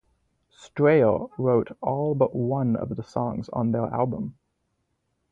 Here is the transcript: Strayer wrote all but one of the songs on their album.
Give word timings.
Strayer 0.49 1.27
wrote 1.37 1.77
all 1.79 2.15
but 2.15 2.33
one 2.35 2.75
of 2.75 2.95
the 2.95 3.03
songs 3.03 3.49
on 3.49 3.71
their 3.71 3.83
album. 3.85 4.33